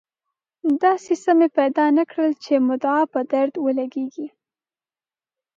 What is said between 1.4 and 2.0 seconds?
پیدا